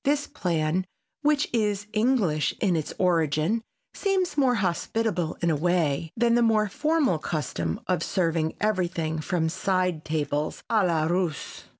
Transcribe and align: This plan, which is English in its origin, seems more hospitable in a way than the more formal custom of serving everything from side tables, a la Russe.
This 0.03 0.25
plan, 0.25 0.87
which 1.21 1.47
is 1.53 1.85
English 1.93 2.55
in 2.59 2.75
its 2.75 2.91
origin, 2.97 3.61
seems 3.93 4.35
more 4.35 4.55
hospitable 4.55 5.37
in 5.43 5.51
a 5.51 5.55
way 5.55 6.11
than 6.17 6.33
the 6.33 6.41
more 6.41 6.69
formal 6.69 7.19
custom 7.19 7.79
of 7.85 8.01
serving 8.01 8.55
everything 8.59 9.19
from 9.19 9.47
side 9.47 10.03
tables, 10.03 10.63
a 10.71 10.83
la 10.83 11.03
Russe. 11.05 11.65